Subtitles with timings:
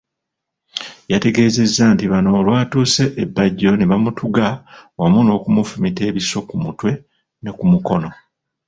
[1.11, 4.45] Yategeezezza nti bano olwatuuse e Bajjo ne bamutuga
[4.99, 6.91] wamu n'okumufumita ebiso ku mutwe
[7.41, 8.09] ne kumukono.